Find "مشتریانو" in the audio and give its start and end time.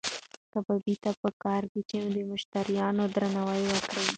2.31-3.03